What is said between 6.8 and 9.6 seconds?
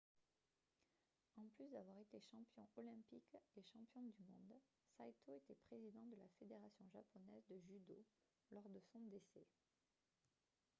japonaise de judo lors de son décès